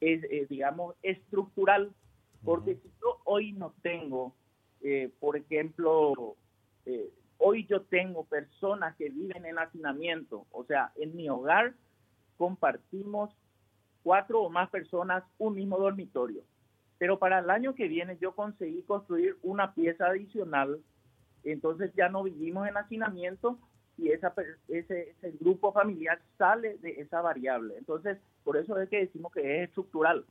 es, 0.00 0.22
eh, 0.24 0.46
digamos, 0.48 0.94
estructural, 1.02 1.92
porque 2.44 2.76
si 2.76 2.90
yo 3.00 3.20
hoy 3.24 3.52
no 3.52 3.74
tengo, 3.82 4.34
eh, 4.82 5.10
por 5.18 5.36
ejemplo, 5.36 6.36
eh, 6.84 7.10
hoy 7.38 7.66
yo 7.66 7.82
tengo 7.82 8.24
personas 8.24 8.94
que 8.96 9.08
viven 9.08 9.46
en 9.46 9.58
hacinamiento, 9.58 10.46
o 10.50 10.64
sea, 10.64 10.92
en 10.96 11.16
mi 11.16 11.28
hogar 11.28 11.74
compartimos 12.36 13.34
cuatro 14.02 14.42
o 14.42 14.50
más 14.50 14.68
personas 14.68 15.24
un 15.38 15.54
mismo 15.54 15.78
dormitorio. 15.78 16.42
Pero 16.98 17.18
para 17.18 17.38
el 17.38 17.50
año 17.50 17.74
que 17.74 17.88
viene 17.88 18.18
yo 18.20 18.34
conseguí 18.34 18.82
construir 18.82 19.36
una 19.42 19.74
pieza 19.74 20.06
adicional, 20.06 20.80
entonces 21.42 21.92
ya 21.94 22.08
no 22.08 22.22
vivimos 22.22 22.68
en 22.68 22.76
hacinamiento, 22.76 23.58
y 23.96 24.10
esa, 24.10 24.34
ese, 24.68 25.10
ese 25.10 25.30
grupo 25.40 25.72
familiar 25.72 26.20
sale 26.36 26.78
de 26.78 27.00
esa 27.00 27.20
variable. 27.20 27.74
Entonces, 27.78 28.18
por 28.42 28.56
eso 28.56 28.78
es 28.78 28.88
que 28.88 29.00
decimos 29.00 29.32
que 29.32 29.62
es 29.62 29.68
estructural. 29.68 30.24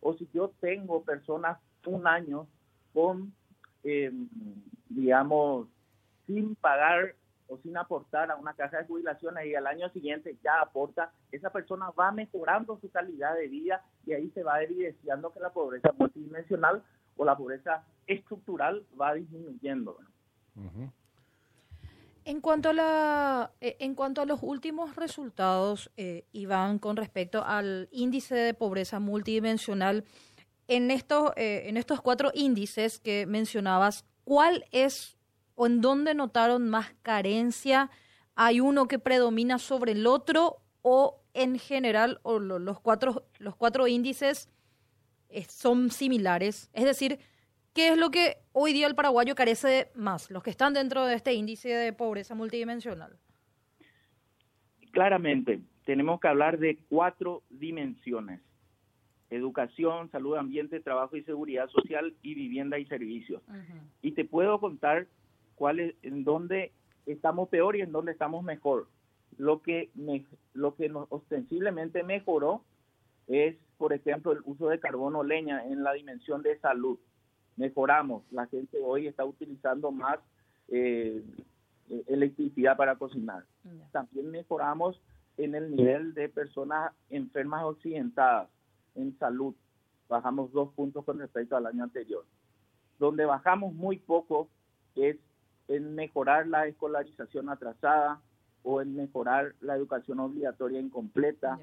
O 0.00 0.14
si 0.14 0.28
yo 0.32 0.52
tengo 0.60 1.02
personas 1.02 1.58
un 1.86 2.06
año 2.06 2.46
con, 2.92 3.32
em, 3.82 4.28
digamos, 4.88 5.68
sin 6.26 6.54
pagar 6.56 7.14
o 7.48 7.56
sin 7.58 7.76
aportar 7.76 8.30
a 8.30 8.36
una 8.36 8.52
casa 8.52 8.78
de 8.78 8.86
jubilaciones 8.86 9.46
y 9.46 9.54
al 9.54 9.66
año 9.66 9.88
siguiente 9.90 10.36
ya 10.44 10.60
aporta, 10.60 11.10
esa 11.32 11.50
persona 11.50 11.90
va 11.90 12.12
mejorando 12.12 12.78
su 12.78 12.90
calidad 12.90 13.34
de 13.34 13.48
vida 13.48 13.82
y 14.06 14.12
ahí 14.12 14.30
se 14.30 14.42
va 14.42 14.62
evidenciando 14.62 15.32
que 15.32 15.40
la 15.40 15.50
pobreza 15.50 15.92
multidimensional 15.98 16.82
o 17.16 17.24
la 17.24 17.36
pobreza 17.36 17.84
estructural 18.06 18.84
va 19.00 19.14
disminuyendo. 19.14 19.98
En 22.28 22.42
cuanto 22.42 22.68
a 22.68 22.72
la, 22.74 23.52
eh, 23.62 23.78
en 23.80 23.94
cuanto 23.94 24.20
a 24.20 24.26
los 24.26 24.40
últimos 24.42 24.96
resultados, 24.96 25.90
eh, 25.96 26.26
Iván, 26.32 26.78
con 26.78 26.98
respecto 26.98 27.42
al 27.42 27.88
índice 27.90 28.34
de 28.34 28.52
pobreza 28.52 29.00
multidimensional, 29.00 30.04
en 30.66 30.90
estos, 30.90 31.32
eh, 31.36 31.62
en 31.68 31.78
estos 31.78 32.02
cuatro 32.02 32.30
índices 32.34 32.98
que 32.98 33.24
mencionabas, 33.24 34.04
¿cuál 34.24 34.66
es 34.72 35.16
o 35.54 35.64
en 35.64 35.80
dónde 35.80 36.12
notaron 36.12 36.68
más 36.68 36.88
carencia? 37.00 37.90
¿Hay 38.34 38.60
uno 38.60 38.88
que 38.88 38.98
predomina 38.98 39.58
sobre 39.58 39.92
el 39.92 40.06
otro 40.06 40.60
o 40.82 41.22
en 41.32 41.58
general 41.58 42.20
o 42.24 42.40
los, 42.40 42.78
cuatro, 42.80 43.24
los 43.38 43.56
cuatro 43.56 43.86
índices 43.86 44.50
son 45.48 45.90
similares? 45.90 46.68
Es 46.74 46.84
decir, 46.84 47.20
¿Qué 47.78 47.90
es 47.90 47.96
lo 47.96 48.10
que 48.10 48.38
hoy 48.54 48.72
día 48.72 48.88
el 48.88 48.96
paraguayo 48.96 49.36
carece 49.36 49.92
más? 49.94 50.32
Los 50.32 50.42
que 50.42 50.50
están 50.50 50.74
dentro 50.74 51.06
de 51.06 51.14
este 51.14 51.34
índice 51.34 51.68
de 51.68 51.92
pobreza 51.92 52.34
multidimensional. 52.34 53.16
Claramente, 54.90 55.60
tenemos 55.84 56.18
que 56.18 56.26
hablar 56.26 56.58
de 56.58 56.80
cuatro 56.88 57.44
dimensiones. 57.50 58.40
Educación, 59.30 60.10
salud, 60.10 60.36
ambiente, 60.36 60.80
trabajo 60.80 61.16
y 61.16 61.22
seguridad 61.22 61.68
social 61.68 62.16
y 62.20 62.34
vivienda 62.34 62.80
y 62.80 62.86
servicios. 62.86 63.42
Y 64.02 64.10
te 64.10 64.24
puedo 64.24 64.58
contar 64.58 65.06
cuál 65.54 65.78
es, 65.78 65.94
en 66.02 66.24
dónde 66.24 66.72
estamos 67.06 67.48
peor 67.48 67.76
y 67.76 67.82
en 67.82 67.92
dónde 67.92 68.10
estamos 68.10 68.42
mejor. 68.42 68.88
Lo 69.36 69.62
que, 69.62 69.90
lo 70.52 70.74
que 70.74 70.88
nos 70.88 71.06
ostensiblemente 71.12 72.02
mejoró 72.02 72.64
es, 73.28 73.54
por 73.76 73.92
ejemplo, 73.92 74.32
el 74.32 74.40
uso 74.46 74.66
de 74.66 74.80
carbono 74.80 75.22
leña 75.22 75.64
en 75.64 75.84
la 75.84 75.92
dimensión 75.92 76.42
de 76.42 76.58
salud 76.58 76.98
mejoramos. 77.58 78.22
La 78.30 78.46
gente 78.46 78.78
hoy 78.82 79.06
está 79.06 79.24
utilizando 79.24 79.90
más 79.90 80.18
eh, 80.68 81.22
electricidad 82.06 82.76
para 82.76 82.96
cocinar. 82.96 83.44
También 83.92 84.30
mejoramos 84.30 85.00
en 85.36 85.54
el 85.54 85.74
nivel 85.74 86.14
de 86.14 86.28
personas 86.28 86.92
enfermas 87.10 87.64
occidentadas 87.64 88.48
en 88.94 89.18
salud. 89.18 89.54
Bajamos 90.08 90.52
dos 90.52 90.72
puntos 90.74 91.04
con 91.04 91.18
respecto 91.18 91.56
al 91.56 91.66
año 91.66 91.84
anterior. 91.84 92.24
Donde 92.98 93.24
bajamos 93.24 93.74
muy 93.74 93.98
poco 93.98 94.48
es 94.94 95.16
en 95.68 95.94
mejorar 95.94 96.46
la 96.46 96.66
escolarización 96.66 97.50
atrasada 97.50 98.20
o 98.62 98.80
en 98.80 98.96
mejorar 98.96 99.54
la 99.60 99.76
educación 99.76 100.18
obligatoria 100.20 100.80
incompleta, 100.80 101.58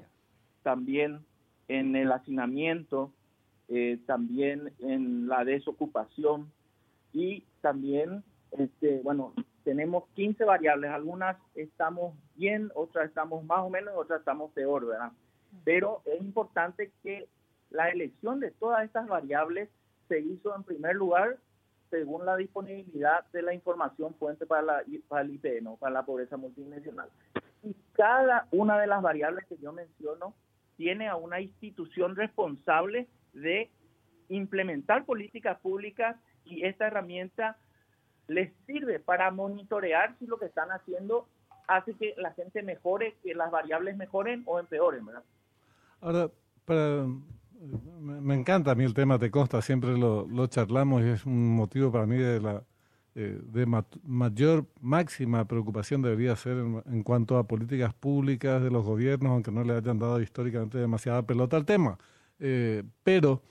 también 0.62 1.24
en 1.68 1.96
el 1.96 2.12
hacinamiento, 2.12 3.12
eh, 3.68 3.98
también 4.06 4.72
en 4.78 5.28
la 5.28 5.44
desocupación 5.44 6.50
y 7.12 7.44
también, 7.60 8.22
este, 8.52 9.00
bueno, 9.02 9.32
tenemos 9.64 10.04
15 10.14 10.44
variables, 10.44 10.90
algunas 10.90 11.36
estamos 11.54 12.14
bien, 12.36 12.70
otras 12.74 13.08
estamos 13.08 13.44
más 13.44 13.60
o 13.60 13.70
menos, 13.70 13.94
otras 13.96 14.20
estamos 14.20 14.52
peor, 14.52 14.86
¿verdad? 14.86 15.10
Pero 15.64 16.02
es 16.04 16.20
importante 16.20 16.92
que 17.02 17.28
la 17.70 17.88
elección 17.88 18.38
de 18.38 18.52
todas 18.52 18.84
estas 18.84 19.08
variables 19.08 19.68
se 20.08 20.20
hizo 20.20 20.54
en 20.54 20.62
primer 20.62 20.94
lugar 20.94 21.38
según 21.90 22.24
la 22.26 22.36
disponibilidad 22.36 23.24
de 23.32 23.42
la 23.42 23.54
información 23.54 24.14
fuente 24.14 24.46
para, 24.46 24.62
la, 24.62 24.82
para 25.08 25.22
el 25.22 25.34
IPN, 25.34 25.76
para 25.78 25.92
la 25.92 26.04
pobreza 26.04 26.36
multidimensional. 26.36 27.08
Y 27.62 27.74
cada 27.92 28.46
una 28.52 28.78
de 28.78 28.86
las 28.86 29.02
variables 29.02 29.46
que 29.46 29.56
yo 29.58 29.72
menciono 29.72 30.34
tiene 30.76 31.08
a 31.08 31.16
una 31.16 31.40
institución 31.40 32.16
responsable 32.16 33.08
de 33.36 33.70
implementar 34.28 35.04
políticas 35.04 35.58
públicas 35.60 36.16
y 36.44 36.64
esta 36.64 36.86
herramienta 36.86 37.56
les 38.28 38.52
sirve 38.66 38.98
para 38.98 39.30
monitorear 39.30 40.16
si 40.18 40.26
lo 40.26 40.38
que 40.38 40.46
están 40.46 40.70
haciendo 40.70 41.28
hace 41.68 41.94
que 41.94 42.14
la 42.16 42.32
gente 42.32 42.62
mejore, 42.62 43.16
que 43.22 43.34
las 43.34 43.50
variables 43.50 43.96
mejoren 43.96 44.42
o 44.46 44.58
empeoren, 44.58 45.06
¿verdad? 45.06 45.22
Ahora, 46.00 46.30
para, 46.64 47.06
me, 48.00 48.34
encanta 48.34 48.72
a 48.72 48.74
mí 48.74 48.84
el 48.84 48.94
tema 48.94 49.18
de 49.18 49.30
Costa, 49.30 49.62
siempre 49.62 49.96
lo, 49.96 50.46
charlamos 50.48 51.02
y 51.02 51.08
es 51.08 51.26
un 51.26 51.56
motivo 51.56 51.90
para 51.90 52.06
mí 52.06 52.16
de 52.16 52.40
la 52.40 52.62
eh, 53.18 53.40
de 53.50 53.64
mayor 54.04 54.66
máxima 54.82 55.46
preocupación 55.46 56.02
debería 56.02 56.36
ser 56.36 56.58
en, 56.58 57.02
cuanto 57.02 57.38
a 57.38 57.46
políticas 57.46 57.94
públicas 57.94 58.62
de 58.62 58.70
los 58.70 58.84
gobiernos, 58.84 59.32
aunque 59.32 59.50
no 59.50 59.64
le 59.64 59.72
hayan 59.72 59.98
dado 59.98 60.20
históricamente 60.20 60.76
demasiada 60.76 61.22
pelota 61.22 61.56
al 61.56 61.64
tema. 61.64 61.96
Eh, 62.38 62.82
pero 63.02 63.42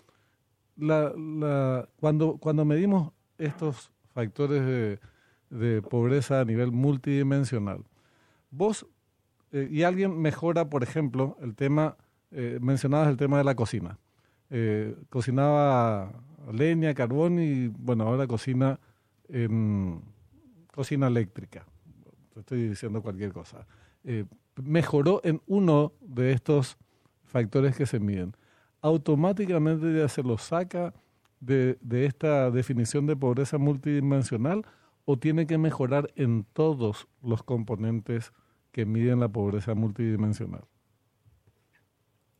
la, 0.77 1.13
la, 1.15 1.89
cuando, 2.00 2.65
medimos 2.65 3.12
estos 3.38 3.92
factores 4.13 5.00
de, 5.50 5.82
pobreza 5.82 6.42
a 6.42 6.46
nivel 6.46 6.72
multidimensional, 6.72 7.84
vos 8.51 8.86
eh, 9.51 9.70
y 9.72 9.84
alguien 9.84 10.20
mejora, 10.20 10.70
por 10.70 10.84
ejemplo, 10.84 11.38
el 11.42 11.56
tema, 11.56 11.96
eh, 12.32 12.60
mencionabas 12.62 13.08
el 13.08 13.18
tema 13.18 13.38
de 13.38 13.44
la 13.44 13.56
cocina. 13.56 13.98
Eh, 14.50 14.96
cocinaba 15.10 16.12
leña, 16.51 16.94
carbón 16.94 17.39
y 17.39 17.68
bueno, 17.68 18.04
ahora 18.06 18.27
cocina 18.27 18.80
en 19.30 20.01
cocina 20.74 21.08
eléctrica. 21.08 21.65
Estoy 22.36 22.68
diciendo 22.68 23.01
cualquier 23.01 23.32
cosa. 23.32 23.65
mejoró 24.62 25.22
en 25.24 25.42
uno 25.48 25.94
de 26.01 26.34
estos 26.34 26.77
factores 27.24 27.75
que 27.77 27.86
se 27.86 28.00
miden. 28.00 28.36
Automáticamente 28.86 29.98
ya 29.98 30.08
se 30.08 30.22
lo 30.22 30.38
saca 30.38 30.94
de, 31.39 31.75
de 31.82 32.06
esta 32.06 32.51
definición 32.51 33.08
de 33.08 33.15
pobreza 33.15 33.58
multidimensional 33.58 34.63
o 35.06 35.18
tiene 35.18 35.48
que 35.48 35.58
mejorar 35.58 36.12
en 36.15 36.44
todos 36.54 37.08
los 37.24 37.42
componentes 37.42 38.32
que 38.72 38.86
miden 38.86 39.22
la 39.22 39.30
pobreza 39.30 39.74
multidimensional? 39.74 40.65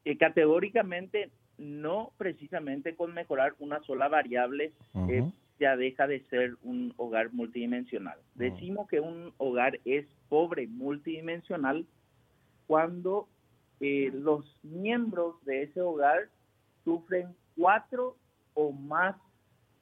Eh, 0.04 0.18
categóricamente, 0.18 1.32
no 1.58 2.12
precisamente 2.18 2.96
con 2.96 3.14
mejorar 3.16 3.56
una 3.58 3.82
sola 3.82 4.08
variable 4.08 4.74
eh, 5.10 5.24
ya 5.60 5.76
deja 5.78 6.06
de 6.06 6.20
ser 6.26 6.58
un 6.62 6.94
hogar 6.98 7.34
multidimensional. 7.34 8.20
Decimos 8.36 8.88
que 8.88 9.00
un 9.00 9.34
hogar 9.38 9.80
es 9.84 10.06
pobre 10.30 10.68
multidimensional 10.68 11.88
cuando 12.68 13.28
eh, 13.80 14.12
los 14.14 14.46
miembros 14.64 15.44
de 15.46 15.64
ese 15.64 15.82
hogar 15.82 16.30
sufren 16.86 17.36
cuatro 17.58 18.16
o 18.54 18.72
más 18.72 19.18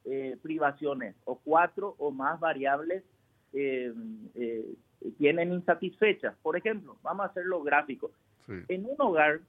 eh, 0.04 0.36
privaciones 0.42 1.14
o 1.24 1.38
cuatro 1.38 1.94
o 1.98 2.10
más 2.10 2.40
variables 2.40 3.04
eh, 3.52 3.94
eh, 4.34 4.74
tienen 5.18 5.52
insatisfechas. 5.52 6.34
Por 6.42 6.56
ejemplo, 6.56 6.96
vamos 7.02 7.24
a 7.24 7.28
hacerlo 7.28 7.62
gráfico. 7.62 8.10
En 8.68 8.84
un 8.84 8.96
hogar, 8.98 9.40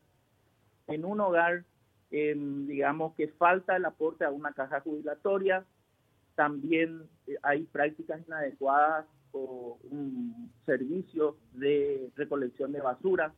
en 0.87 1.03
un 1.03 1.19
hogar, 1.19 1.65
em, 2.11 2.65
digamos 2.67 3.13
que 3.15 3.27
falta 3.27 3.75
el 3.75 3.83
aporte 3.83 4.23
a 4.23 4.29
una 4.29 4.53
caja 4.53 4.79
jubilatoria, 4.79 5.65
también 6.35 7.03
hay 7.41 7.63
prácticas 7.63 8.25
inadecuadas 8.25 9.05
o 9.33 9.77
un 9.91 10.49
servicio 10.65 11.35
de 11.53 12.09
recolección 12.15 12.71
de 12.71 12.79
basura 12.79 13.33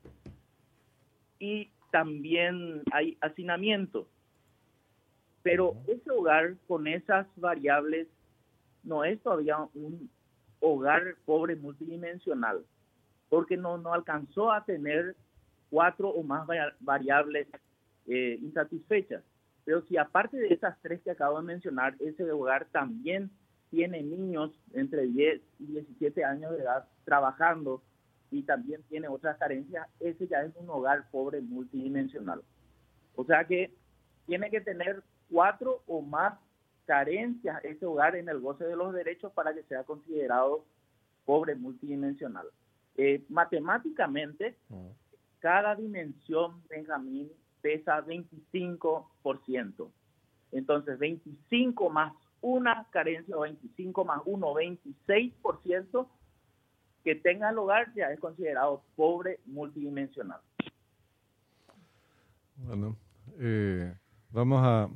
y 1.39 1.71
también 1.91 2.83
hay 2.91 3.17
hacinamiento. 3.21 4.07
Pero 5.43 5.75
ese 5.87 6.11
hogar 6.11 6.55
con 6.67 6.87
esas 6.87 7.27
variables 7.35 8.07
no 8.83 9.03
es 9.03 9.21
todavía 9.21 9.57
un 9.73 10.09
hogar 10.59 11.15
pobre 11.25 11.55
multidimensional, 11.55 12.65
porque 13.29 13.57
no, 13.57 13.77
no 13.77 13.93
alcanzó 13.93 14.51
a 14.51 14.65
tener 14.65 15.15
cuatro 15.69 16.09
o 16.09 16.23
más 16.23 16.47
variables 16.79 17.47
eh, 18.07 18.39
insatisfechas. 18.41 19.23
Pero 19.65 19.81
si 19.83 19.97
aparte 19.97 20.37
de 20.37 20.47
esas 20.47 20.77
tres 20.81 21.01
que 21.01 21.11
acabo 21.11 21.37
de 21.39 21.45
mencionar, 21.45 21.95
ese 21.99 22.29
hogar 22.31 22.65
también 22.71 23.29
tiene 23.69 24.01
niños 24.01 24.51
entre 24.73 25.07
10 25.07 25.41
y 25.59 25.65
17 25.65 26.23
años 26.23 26.51
de 26.51 26.63
edad 26.63 26.87
trabajando 27.03 27.81
y 28.31 28.43
también 28.43 28.83
tiene 28.83 29.07
otras 29.07 29.37
carencias, 29.37 29.87
ese 29.99 30.27
ya 30.27 30.41
es 30.41 30.55
un 30.55 30.69
hogar 30.69 31.09
pobre 31.09 31.41
multidimensional. 31.41 32.41
O 33.15 33.23
sea 33.25 33.45
que 33.45 33.73
tiene 34.25 34.49
que 34.49 34.61
tener 34.61 35.03
cuatro 35.29 35.83
o 35.87 36.01
más 36.01 36.37
carencias 36.85 37.63
ese 37.63 37.85
hogar 37.85 38.15
en 38.15 38.29
el 38.29 38.39
goce 38.39 38.63
de 38.65 38.75
los 38.75 38.93
derechos 38.93 39.31
para 39.33 39.53
que 39.53 39.63
sea 39.63 39.83
considerado 39.83 40.65
pobre 41.25 41.55
multidimensional. 41.55 42.47
Eh, 42.95 43.23
matemáticamente, 43.29 44.57
cada 45.39 45.75
dimensión, 45.75 46.63
Benjamín, 46.69 47.29
pesa 47.61 48.01
25%. 48.01 49.91
Entonces, 50.51 50.97
25 50.97 51.89
más 51.89 52.13
una 52.41 52.87
carencia 52.91 53.35
o 53.35 53.41
25 53.41 54.05
más 54.05 54.21
1, 54.25 54.53
26% 54.53 56.07
que 57.07 57.15
tenga 57.15 57.49
el 57.51 57.57
hogar 57.57 57.93
ya 57.95 58.11
es 58.11 58.19
considerado 58.19 58.83
pobre 58.97 59.39
multidimensional. 59.45 60.41
Bueno, 62.57 62.97
eh, 63.39 63.93
Vamos 64.31 64.61
a, 64.61 64.89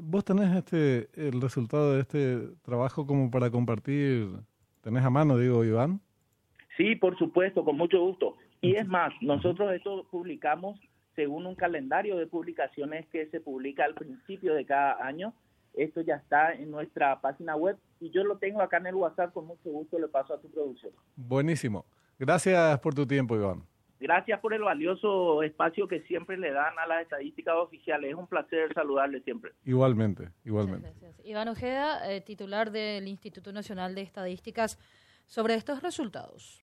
¿Vos 0.00 0.24
tenés 0.24 0.56
este 0.56 1.08
el 1.14 1.40
resultado 1.40 1.94
de 1.94 2.00
este 2.00 2.38
trabajo 2.64 3.06
como 3.06 3.30
para 3.30 3.48
compartir? 3.48 4.26
¿Tenés 4.82 5.04
a 5.04 5.10
mano, 5.10 5.38
digo, 5.38 5.64
Iván? 5.64 6.00
Sí, 6.76 6.96
por 6.96 7.16
supuesto, 7.16 7.64
con 7.64 7.76
mucho 7.76 8.00
gusto. 8.00 8.36
Y 8.60 8.74
es 8.74 8.88
más, 8.88 9.12
nosotros 9.20 9.72
esto 9.72 10.04
publicamos 10.10 10.80
según 11.14 11.46
un 11.46 11.54
calendario 11.54 12.16
de 12.16 12.26
publicaciones 12.26 13.06
que 13.06 13.26
se 13.26 13.40
publica 13.40 13.84
al 13.84 13.94
principio 13.94 14.52
de 14.54 14.66
cada 14.66 15.06
año. 15.06 15.32
Esto 15.74 16.00
ya 16.02 16.16
está 16.16 16.52
en 16.52 16.70
nuestra 16.70 17.20
página 17.20 17.56
web 17.56 17.76
y 18.00 18.10
yo 18.10 18.24
lo 18.24 18.36
tengo 18.38 18.60
acá 18.60 18.76
en 18.76 18.86
el 18.86 18.94
WhatsApp, 18.94 19.32
con 19.32 19.46
mucho 19.46 19.70
gusto 19.70 19.98
le 19.98 20.08
paso 20.08 20.34
a 20.34 20.40
tu 20.40 20.50
producción. 20.50 20.92
Buenísimo. 21.16 21.86
Gracias 22.18 22.78
por 22.80 22.94
tu 22.94 23.06
tiempo, 23.06 23.34
Iván. 23.34 23.64
Gracias 24.02 24.40
por 24.40 24.52
el 24.52 24.62
valioso 24.62 25.44
espacio 25.44 25.86
que 25.86 26.00
siempre 26.02 26.36
le 26.36 26.50
dan 26.50 26.76
a 26.76 26.86
las 26.88 27.02
estadísticas 27.02 27.54
oficiales. 27.56 28.10
Es 28.10 28.16
un 28.16 28.26
placer 28.26 28.74
saludarle 28.74 29.20
siempre. 29.20 29.52
Igualmente, 29.64 30.30
igualmente. 30.44 30.92
Iván 31.22 31.46
Ojeda, 31.46 32.12
eh, 32.12 32.20
titular 32.20 32.72
del 32.72 33.06
Instituto 33.06 33.52
Nacional 33.52 33.94
de 33.94 34.02
Estadísticas, 34.02 34.76
sobre 35.26 35.54
estos 35.54 35.82
resultados. 35.82 36.50